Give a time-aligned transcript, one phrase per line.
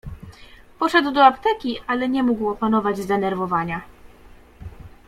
[0.79, 3.81] "Poszedł do apteki, ale nie mógł opanować zdenerwowania."